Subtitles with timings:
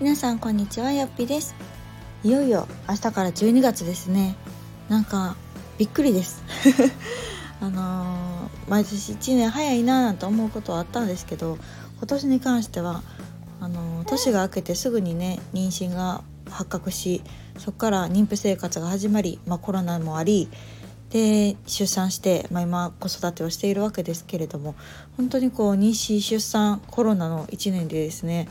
[0.00, 1.54] 皆さんこんにちはよっぴです。
[2.24, 4.34] いよいよ明日から12月ですね。
[4.88, 5.36] なんか
[5.76, 6.42] びっくりです。
[7.60, 11.58] あのー、毎年1年早いななんて思うことはあったんですけど
[11.98, 13.02] 今年に関しては
[13.60, 17.22] あのー、年が明けてすぐにね妊娠が発覚し
[17.58, 20.48] そこから妊婦生活が始まり、まあ、コロナもあり
[21.10, 24.76] で出産して、まあ、今子育てをしているわけですけれども
[25.16, 28.48] 本当にこう妊娠出産コロナの1年でですね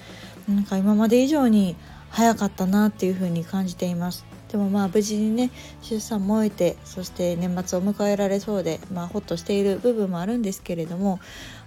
[0.50, 1.76] なんか今まで以上に
[2.10, 4.26] 早かったなっていうふうに感じています。
[4.52, 5.52] でもまあ無事にね
[5.84, 11.20] 出産も終えてそして年末を迎えられそうでまあホッとしている部分もあるんですけれども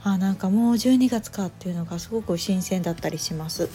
[0.03, 3.69] あなんかもう12月かっていうのがすごく新鮮だったりします。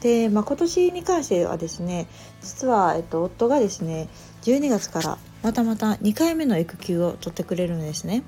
[0.00, 2.08] で、まあ、今年に関してはですね
[2.40, 4.08] 実は、えっと、夫がですね
[4.42, 8.24] 12月からまたまた2回目の育休を取ってくれるんですね。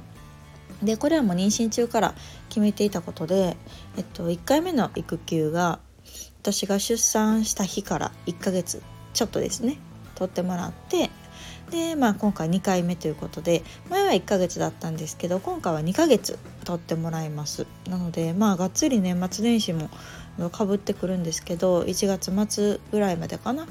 [0.80, 2.14] でこれはもう妊娠中から
[2.48, 3.56] 決めていたことで、
[3.96, 5.80] えっと、1回目の育休が
[6.40, 9.78] 私が出産した日から1ヶ月ちょっとですね。
[10.14, 11.10] 取ってもらって
[11.70, 17.66] で、まあ、今回2回目ということで前は1ヶ月だったんですけど今回は2ヶ月取ってもらいます。
[17.88, 19.90] なのでまあがっつり年末年始も
[20.50, 23.66] かぶってくるんですけど1月末ぐらいまでかな、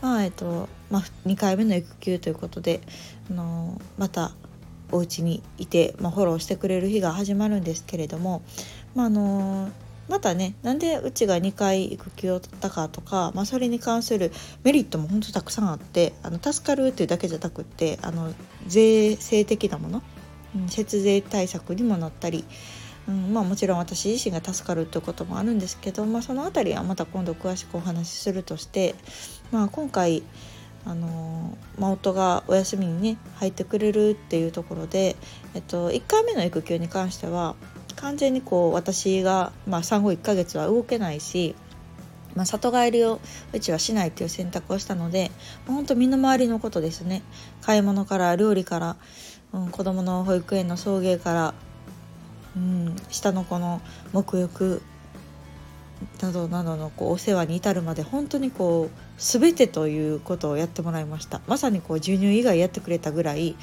[0.00, 2.80] まあえっとまあ、2回目の育休ということで
[3.30, 4.32] あのまた
[4.92, 8.42] お家にいて、まあ、フォローしてくれる日が始まるんですけれども、
[8.94, 9.70] まあ、あの
[10.10, 14.32] またねなんでうちが2回育休を取ったかとか、まあ、それに関する
[14.64, 18.34] メリットも本当たくさんあってあの助かるっていうだけじゃなくってあの
[18.66, 20.02] 税制的なもの、
[20.56, 22.44] うん、節税対策にもなったり、
[23.08, 28.96] うんまあ、もちろん私自身が助かるっていうこともあるんですけど、まあ、その辺りはまた今度詳しくお話しするとして、
[29.52, 30.24] まあ、今回
[30.86, 35.14] あのま、夫がお休みにね入ってくれるっていうところで、
[35.54, 37.54] えっと、1回目の育休に関しては
[37.94, 41.54] 完全にこう私が、まあ、産後1ヶ月は動けないし、
[42.34, 43.20] まあ、里帰りを
[43.52, 45.30] うちはしないっていう選択をしたので
[45.66, 47.22] 本当身の回りのことですね。
[47.62, 48.96] 買い物から料理から、
[49.52, 51.54] うん、子供の保育園の送迎から、
[52.56, 53.80] うん、下の子の
[54.12, 54.82] 沐浴
[56.22, 61.40] などなどのこうお世話に至るまで本当にこう全てということをやってもらいました。
[61.46, 63.56] まさにこう授乳以外やってくれたぐらい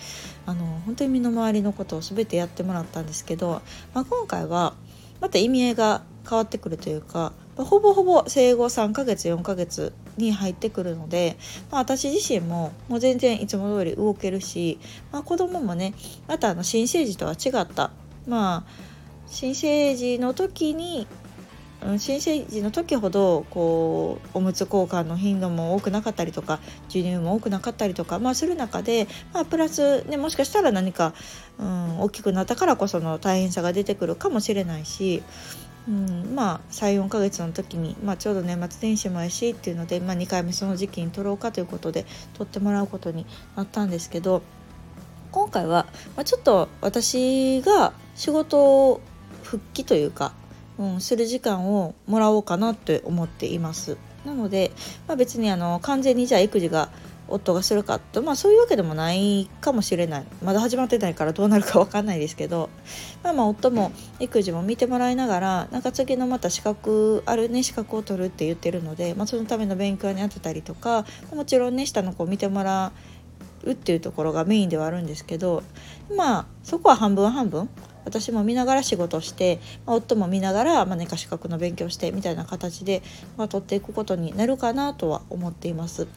[0.45, 3.61] あの本当に身の回りのことを全てやってもらったんですけど、
[3.93, 4.75] まあ、今回は
[5.19, 11.37] また意味合いが変わってくるというか、ま、ほぼほぼ生後3ヶ月4ヶ月に入ってくるので、
[11.71, 14.79] まあ、私自身ももう全然いつも通り動けるし、
[15.11, 15.93] まあ、子供もね
[16.27, 17.91] またあの新生児とは違った
[18.27, 18.97] まあ
[19.27, 21.07] 新生児の時に
[21.99, 31.13] 新生児の時ほどこうおむつ交換の頻度も多くなかったりとか授乳も多くなかったりとか、まあ、する中で、まあ、プラス、ね、もしかしたら何か、
[31.59, 35.21] うん、大きくなったからこその大変さが出てくるかもしれないし、
[35.87, 44.41] うん、まあ34ヶ月の時に、まあ、ちょうど年末年始もやしっていうので、まあ、2回目その時期に取ろうかということで取ってもらうことになったんですけど
[45.31, 48.99] 今回は、まあ、ちょっと私が仕事
[49.43, 50.33] 復帰というか
[50.77, 53.97] うん、する時間をもらおうかなって思っています。
[54.25, 54.71] なので、
[55.07, 56.89] まあ、別にあの完全にじゃあ育児が
[57.29, 62.69] 夫がするかと、まあ、そういうわけでもないかもしれないまだ始まってないからどうなるか分かんないですけど、
[63.23, 72.91] まあ、まあ夫も育児も見てもらいながらなんか次のまた資格あるね資格を取るって言ってるので、まあ、そのための勉強に当てたりとかもちろんね下の子を見てもら
[73.63, 75.63] うっていうところがメインではあるんですけど
[76.15, 77.69] まあそこは半分半分
[78.07, 83.03] 私も見ながら仕事して、ま、夫も見ながら、まあ、何か資格の勉強してみたいな形で、
[83.37, 86.07] まあ、取っていくことになるかなとは思っています。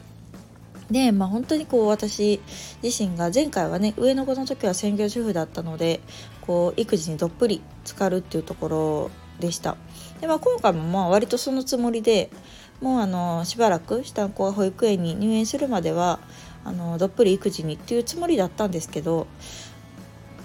[0.89, 2.41] でまあ本当にこう私
[2.83, 6.01] 自身が前回はね上の子の時は専業主婦だったので
[6.41, 9.77] こう育児にどっぷり浸かるっていうところでした。
[10.19, 12.29] でまあ、今回もまあ割とそのつもりで
[12.81, 16.19] もうあのしばらく下の子が保育園に入園するまでは
[16.63, 19.27] あのどっぷり育児にっていうつもりだったんですけど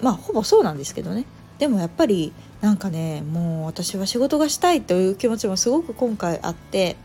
[0.03, 1.27] まあほぼそうなんですけどね
[1.59, 6.97] でもやっぱりなんかねもう私は仕事がしたいという気持ちもすごく今回あって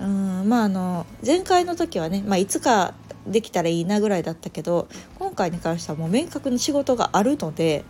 [0.00, 2.94] うんまああの前回の時はね、まあ、いつか
[3.26, 4.88] できたらいいなぐらいだったけど
[5.18, 7.84] 今回に関してはもう明確に仕事があるので、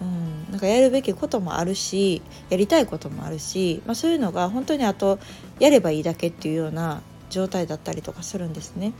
[0.00, 5.18] うん、なんかやるべきこともあるしやりたいこともあるし、まあ、そういうのが本当にあと
[5.58, 8.92] やればいいだけっていうような状態だったりとかするんですね。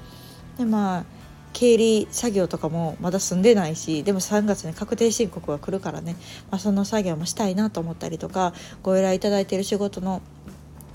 [0.58, 1.04] でまあ
[1.54, 6.16] 経理作業とかもまだ済んでないしでも3月に確定申告が来るからね、
[6.50, 8.52] まあ、その作業もしたいなと思ったりとか
[8.82, 10.20] ご依頼いただいてる仕事の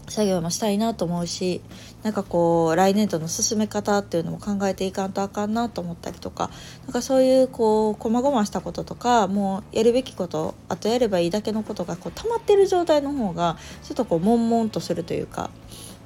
[0.09, 1.61] 作業もしたいなと思うし
[2.03, 6.49] なんかこう来年度の進め方っていうのも考えていかんとあかんなと思ったりとか
[6.83, 15.49] なんかそういうこう細々したこととかもうやるべきことあとやればいいだけのことがこう溜まってる状態の方がちょっとこう悶々とするというか。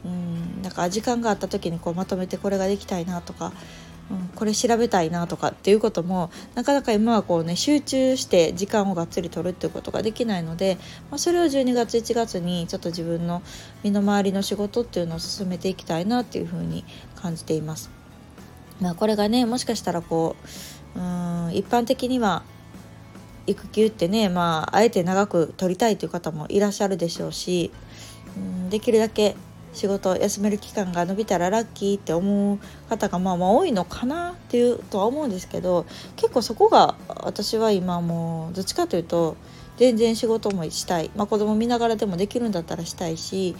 [0.05, 3.53] うんだか時間があった時にこうまとめてこれができたいなとか、
[4.11, 10.77] うん、これ調べたいなとかっていうこともなかなか今はこうね集中して時間をがっつり取るっていうことができないので、
[11.09, 13.41] まあ、それを12月1月にちょっと自分の
[13.83, 16.83] 身の回りの仕事っていうのを進めていきたいなっていうふうに
[17.15, 17.89] 感じています。
[18.81, 20.35] まあ、これがねもしかしたらこ
[20.95, 22.43] ううん一般的には
[23.47, 27.71] 育休ってね、まあ、あえて長く取りたいという方もいらっしゃるでしょうし
[28.37, 29.35] うんできるだけ
[29.73, 32.59] 仕事休める期間が延びたらラッキーって思う
[32.89, 35.85] 方がまあまあ多いのかなっていうとは思うんですけど
[36.15, 39.35] 結構そこが私は今もうどっちかというと
[39.77, 43.55] 全然仕事もしたい、まあ、子供見ながらでもできるんだったらしたいし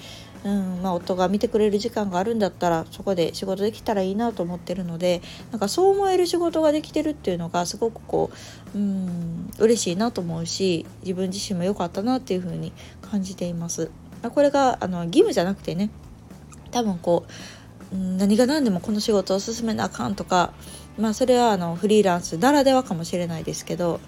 [0.45, 5.21] うんまあ、夫が見てくれる時間があるんだったらそこで仕事できたらいいなと思ってるので
[5.51, 8.29] なんかそう思える仕事ができてるっていうのがすごくこ
[8.75, 13.89] ううん嬉しいなと思うし自分自身も良かったなっていうふうに感じています。
[14.23, 15.89] これがあの義務じゃなくてね
[16.73, 17.25] 多分こ
[17.93, 20.53] う何が何でもこの仕事を進めなあかんとか
[20.97, 23.99] まあそれはあのフリーランスならではかもしれないですけど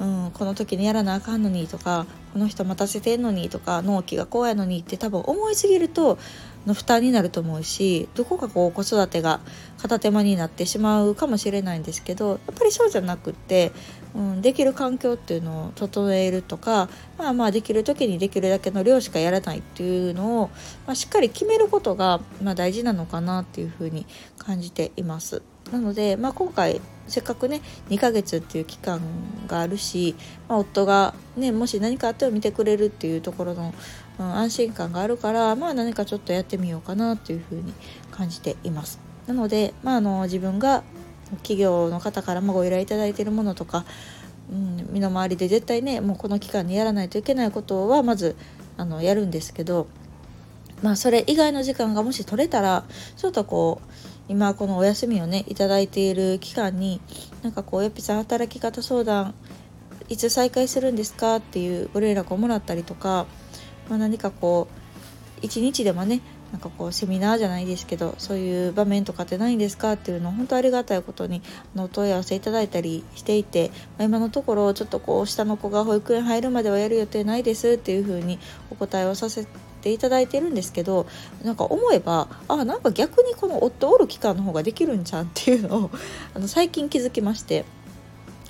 [0.00, 6.18] うん、この時にやらなあかんのにとかこの人待たせてんのにとか納期がこうやのにって多分思いすぎると
[6.66, 9.40] の負担になると思うしどこかこう子育てが
[9.78, 13.72] 片手間になってしまうかもしれないんですけどやっぱりそうじゃなくって、
[14.14, 16.88] うん、できる環境っていうのを整えるとか
[17.18, 20.50] まあまあできる時にできるだけの量しかやらないっていうのを、
[20.86, 24.06] まあ、しっかり決めることが、まあ、大事なのかなっていうふうに
[24.38, 25.42] 感じています。
[25.72, 29.00] なので、まあ、今回せっかくね2ヶ月っていう期間
[29.48, 30.14] があるし、
[30.48, 33.74] まあ、夫が、ね、もし何かあっても見てくれるっていうところの、
[34.18, 37.72] うん、安心感があるから、まあ、何かちょっとやってみようかなっていうふうに
[38.10, 39.00] 感じています。
[39.26, 40.82] なので、まあ、あの自分が
[41.38, 43.86] 企業の方からもご依頼いただいているものとか、
[44.50, 48.36] うん、身の回りで絶対ねもうこの期間にやらないといけないことはまず
[48.76, 49.86] あのやるんですけど、
[50.82, 52.84] まあ、それ以外の時間がもし取れたら
[53.16, 57.00] ちょっとこう今このお休みをね頂いている期間に
[57.42, 59.34] なんかこうよっぴさん働き方相談
[60.08, 61.36] いつ再開するんですか？
[61.36, 63.26] っていうご連絡をもらったりとか、
[63.88, 66.20] まあ、何かこう一日でもね
[66.52, 69.92] なんかこうセミナーじゃないですけどそういう場面とかってないんですか？
[69.94, 71.40] っていうのを本当ありがたいことに
[71.76, 78.38] お問い合わせいただいたりしていて、まあ、今のところちょっとこう下の子が保育園入るまではやる予定ないですっていうふうに
[78.70, 79.46] お答えをさせ
[79.82, 81.06] ていただいてるんですけど
[81.42, 85.90] なんか思えばあなんか逆にこの夫おる期間の方ができるんじゃんっていうのを
[86.34, 87.64] あの最近気づきまして。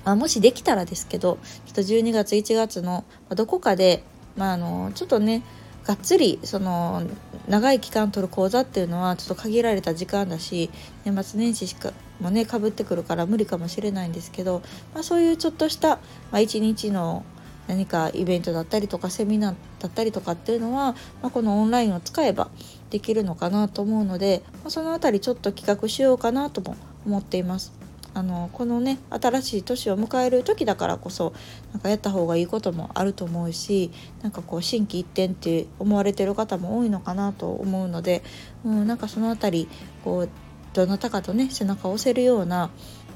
[0.05, 4.03] あもしできたらですけどちょっと12月1月のどこかで、
[4.35, 5.43] まあ、あのちょっとね
[5.85, 7.03] がっつりその
[7.47, 10.69] 長い期間取る講座っていうのはちょっと限られた時間だし
[11.05, 14.61] 年末年始しかもねかぶってくるから無理かもしれないんですけど、
[14.93, 15.99] まあ、そういうちょっとした、
[16.31, 17.25] まあ、一日の
[17.67, 22.49] 何かイベントだったりとかセミナーだったりとかっていうのは、まあ、このオンラインを使えば
[22.89, 26.75] できるのかなと思うので、まあ、その辺りちょっと企画しようかなとも
[27.05, 27.83] 思っています。
[28.15, 31.33] あのこのね新しい年を迎える時だからこそ
[31.71, 38.23] なんかやった方がいいこともあると思うしなんかこう心機一転って思われてる方も多いのかなと思うので、
[38.63, 39.69] うん、なんかその辺り
[40.03, 40.29] こう
[40.73, 42.69] どなたかとね背中を押せるような、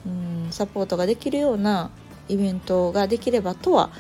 [0.06, 1.92] うん、サポートができるような
[2.28, 3.92] イベントができればとは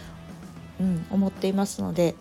[0.79, 2.15] うん、思っていますので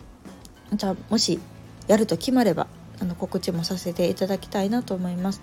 [0.73, 1.39] じゃあもし
[1.87, 2.67] やると決まれば
[2.99, 5.41] あの告知もさせていただきたいなと思います。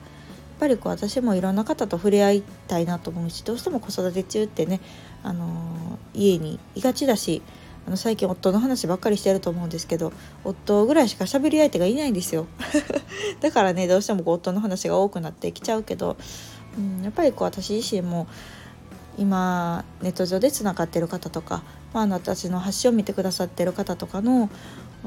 [0.54, 4.80] やっぱりこう私もいろんな方と触れ合いたいなと思うしどうしても子育て中ってね、
[5.24, 7.42] あのー、家にいがちだし
[7.88, 10.12] あの最近夫の話ばっかりしてると思うんですけど
[10.44, 12.46] 夫ぐらいしか喋り相手がいないんですよ
[13.42, 16.16] だからねどうしても夫の話が多くなってきちゃうけど、
[16.78, 18.28] うん、やっぱりこう私自身も
[19.18, 21.62] 今ネット上でつながってる方とか、
[21.94, 24.50] まあ、私の発信を見てくださってる方とかの、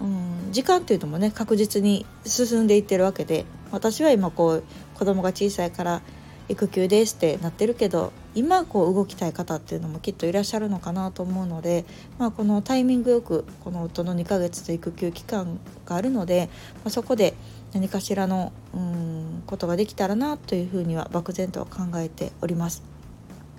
[0.01, 4.63] うん、時間っていうのもね確実に進んでいってるわけで私は今こう
[4.95, 6.01] 子供が小さいから
[6.49, 11.83] 育休ですってなってるけど今こう動きたい方っていうのもきっといらっしゃるのかなと思うので、
[12.19, 17.33] まあ、このタイミングよくこの夫の2ヶ月と育休期間があるので、まあ、そこで
[17.73, 22.96] 何かしらのうんことができたらなというふうには漠然と考えております。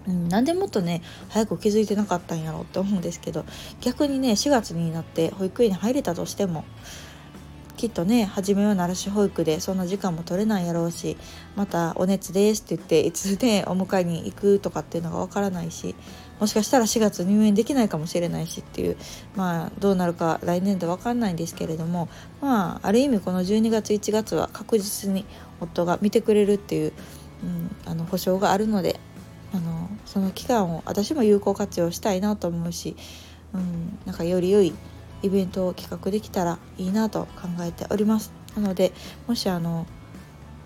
[0.08, 3.44] うん、なんでもっとね早く気づいてなかったんやろうって思うんですけど
[3.80, 6.64] 逆にね4月になって保育園に入れたとしても
[7.78, 11.16] きっとね初めは奈良市保育でそんな時間も取れないやろうし
[11.54, 15.94] また「お熱です」って言っていつねお迎えに行くとかっていうのがわからないし
[16.40, 18.96] もしかしたら4月入園できないかもしれないしっていう
[19.36, 22.08] まあどうなるか来年で分かんないんですけれども
[22.40, 25.24] まあある意味この12月1月は確実に
[25.60, 26.92] 夫が見てくれるっていう、
[27.44, 28.98] うん、あの保証があるので
[29.52, 32.96] あのその期間を私も有効活用したいなと思うし、
[33.54, 34.74] うん、なんかより良い
[35.22, 38.32] イベントを企画できたらいいなと考えております。
[38.56, 38.92] なので
[39.26, 39.86] もしあの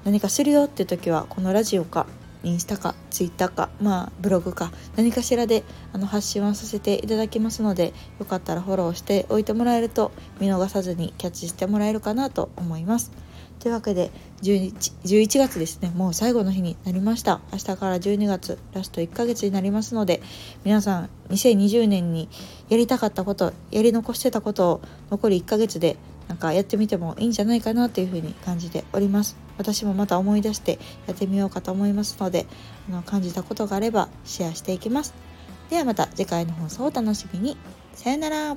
[0.05, 2.07] 何かするよっていう時はこのラジオか
[2.43, 5.62] インスタかツイッターかまあブログか何かしらで
[5.93, 10.11] あの発信はさせていただきますのでよかったらフォローしておいてもらえると
[10.41, 13.12] 見逃さずにキャッチしてもらえるかなと思います。
[13.62, 14.11] というわけで
[14.42, 14.73] 11,
[15.04, 15.92] 11月ですね。
[15.95, 17.40] もう最後の日になりました。
[17.52, 20.21] 明日から12月ラスト1ヶ月になりますので
[20.64, 22.28] 皆さん2020年に
[22.69, 24.81] やりたかったことやり残してたことを
[25.12, 29.37] 残り1ヶ月でなんかやってみてもいいんじゃないかなというふうに感じております。
[29.59, 32.49] 私もまた思い出してやってみようかと思いますので
[32.88, 35.14] あの感じたことがあればシェアしていきます。
[35.71, 37.57] ではまた次回の放送をお楽しみに。
[37.95, 38.57] さよなら。